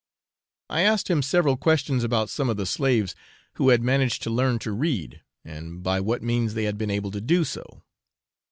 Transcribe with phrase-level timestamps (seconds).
[0.67, 3.13] I asked him several questions about some of the slaves
[3.57, 7.11] who had managed to learn to read, and by what means they had been able
[7.11, 7.83] to do so.